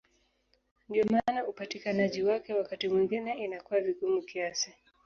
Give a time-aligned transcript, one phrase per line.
[0.89, 4.73] Ndiyo maana upatikanaji wake wakati mwingine inakuwa vigumu kiasi.